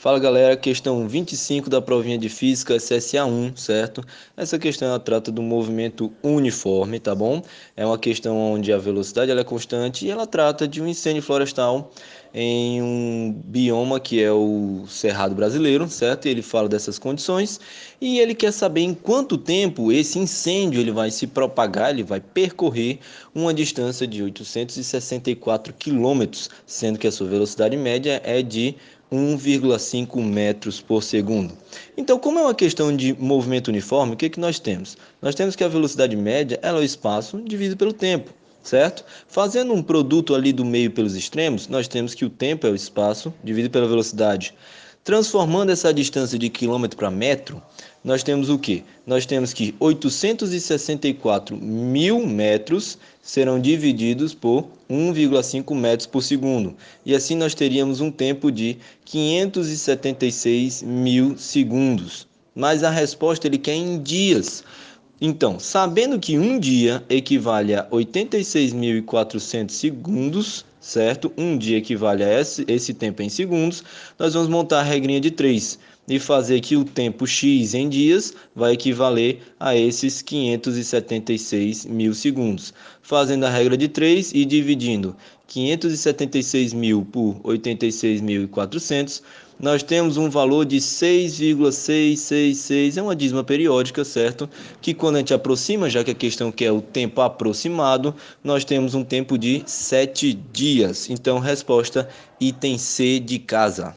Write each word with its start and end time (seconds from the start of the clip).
Fala 0.00 0.20
galera, 0.20 0.56
questão 0.56 1.08
25 1.08 1.68
da 1.68 1.82
provinha 1.82 2.16
de 2.16 2.28
física 2.28 2.76
SSA1, 2.76 3.56
certo? 3.56 4.00
Essa 4.36 4.56
questão 4.56 4.86
ela 4.86 5.00
trata 5.00 5.32
do 5.32 5.42
movimento 5.42 6.12
uniforme, 6.22 7.00
tá 7.00 7.16
bom? 7.16 7.42
É 7.76 7.84
uma 7.84 7.98
questão 7.98 8.36
onde 8.36 8.72
a 8.72 8.78
velocidade 8.78 9.32
ela 9.32 9.40
é 9.40 9.44
constante 9.44 10.06
e 10.06 10.10
ela 10.10 10.24
trata 10.24 10.68
de 10.68 10.80
um 10.80 10.86
incêndio 10.86 11.20
florestal 11.20 11.90
em 12.34 12.82
um 12.82 13.32
bioma 13.44 13.98
que 13.98 14.22
é 14.22 14.30
o 14.32 14.84
Cerrado 14.88 15.34
Brasileiro, 15.34 15.88
certo? 15.88 16.26
Ele 16.26 16.42
fala 16.42 16.68
dessas 16.68 16.98
condições 16.98 17.60
e 18.00 18.18
ele 18.18 18.34
quer 18.34 18.52
saber 18.52 18.82
em 18.82 18.94
quanto 18.94 19.38
tempo 19.38 19.90
esse 19.90 20.18
incêndio 20.18 20.80
ele 20.80 20.90
vai 20.90 21.10
se 21.10 21.26
propagar, 21.26 21.90
ele 21.90 22.02
vai 22.02 22.20
percorrer 22.20 22.98
uma 23.34 23.52
distância 23.52 24.06
de 24.06 24.22
864 24.22 25.72
quilômetros, 25.74 26.50
sendo 26.66 26.98
que 26.98 27.06
a 27.06 27.12
sua 27.12 27.26
velocidade 27.26 27.76
média 27.76 28.20
é 28.24 28.42
de 28.42 28.76
1,5 29.10 30.22
metros 30.22 30.80
por 30.80 31.02
segundo. 31.02 31.56
Então, 31.96 32.18
como 32.18 32.38
é 32.38 32.42
uma 32.42 32.54
questão 32.54 32.94
de 32.94 33.14
movimento 33.14 33.68
uniforme, 33.68 34.12
o 34.12 34.16
que, 34.16 34.26
é 34.26 34.28
que 34.28 34.40
nós 34.40 34.58
temos? 34.58 34.96
Nós 35.20 35.34
temos 35.34 35.56
que 35.56 35.64
a 35.64 35.68
velocidade 35.68 36.14
média 36.14 36.58
é 36.62 36.72
o 36.72 36.82
espaço 36.82 37.40
dividido 37.40 37.76
pelo 37.76 37.92
tempo, 37.92 38.32
certo? 38.62 39.04
Fazendo 39.26 39.72
um 39.72 39.82
produto 39.82 40.34
ali 40.34 40.52
do 40.52 40.64
meio 40.64 40.90
pelos 40.90 41.14
extremos, 41.16 41.68
nós 41.68 41.88
temos 41.88 42.14
que 42.14 42.24
o 42.24 42.30
tempo 42.30 42.66
é 42.66 42.70
o 42.70 42.74
espaço 42.74 43.32
dividido 43.42 43.72
pela 43.72 43.88
velocidade. 43.88 44.54
Transformando 45.04 45.72
essa 45.72 45.92
distância 45.94 46.38
de 46.38 46.50
quilômetro 46.50 46.98
para 46.98 47.10
metro, 47.10 47.62
nós 48.04 48.22
temos 48.22 48.50
o 48.50 48.58
que? 48.58 48.84
Nós 49.06 49.24
temos 49.24 49.54
que 49.54 49.74
864 49.80 51.56
mil 51.56 52.26
metros 52.26 52.98
serão 53.22 53.58
divididos 53.58 54.34
por 54.34 54.66
1,5 54.90 55.74
metros 55.74 56.06
por 56.06 56.22
segundo. 56.22 56.76
E 57.06 57.14
assim 57.14 57.36
nós 57.36 57.54
teríamos 57.54 58.00
um 58.00 58.10
tempo 58.10 58.52
de 58.52 58.76
576 59.06 60.82
mil 60.82 61.38
segundos. 61.38 62.26
Mas 62.54 62.82
a 62.82 62.90
resposta 62.90 63.46
ele 63.46 63.58
quer 63.58 63.74
em 63.74 64.02
dias. 64.02 64.62
Então, 65.20 65.58
sabendo 65.58 66.18
que 66.20 66.38
um 66.38 66.60
dia 66.60 67.04
equivale 67.08 67.74
a 67.74 67.84
86.400 67.90 69.70
segundos, 69.70 70.64
certo? 70.80 71.32
Um 71.36 71.58
dia 71.58 71.78
equivale 71.78 72.22
a 72.22 72.40
esse, 72.40 72.64
esse 72.68 72.94
tempo 72.94 73.20
em 73.22 73.28
segundos, 73.28 73.82
nós 74.16 74.34
vamos 74.34 74.48
montar 74.48 74.78
a 74.78 74.84
regrinha 74.84 75.20
de 75.20 75.32
3 75.32 75.78
e 76.08 76.18
fazer 76.18 76.60
que 76.60 76.76
o 76.76 76.84
tempo 76.84 77.26
x 77.26 77.74
em 77.74 77.88
dias 77.88 78.34
vai 78.54 78.72
equivaler 78.72 79.38
a 79.60 79.76
esses 79.76 80.22
576 80.22 81.86
mil 81.86 82.14
segundos. 82.14 82.72
Fazendo 83.02 83.44
a 83.44 83.50
regra 83.50 83.76
de 83.76 83.88
3 83.88 84.32
e 84.34 84.44
dividindo 84.44 85.14
576 85.46 86.72
mil 86.72 87.04
por 87.04 87.40
86.400, 87.40 89.22
nós 89.60 89.82
temos 89.82 90.16
um 90.16 90.30
valor 90.30 90.64
de 90.64 90.80
6,666, 90.80 92.96
é 92.96 93.02
uma 93.02 93.16
dízima 93.16 93.42
periódica, 93.42 94.04
certo? 94.04 94.48
Que 94.80 94.94
quando 94.94 95.16
a 95.16 95.18
gente 95.18 95.34
aproxima, 95.34 95.90
já 95.90 96.04
que 96.04 96.12
a 96.12 96.14
questão 96.14 96.52
quer 96.52 96.70
o 96.70 96.80
tempo 96.80 97.20
aproximado, 97.20 98.14
nós 98.44 98.64
temos 98.64 98.94
um 98.94 99.02
tempo 99.02 99.36
de 99.36 99.64
7 99.66 100.32
dias. 100.52 101.10
Então, 101.10 101.40
resposta 101.40 102.08
item 102.40 102.78
C 102.78 103.18
de 103.18 103.40
casa. 103.40 103.84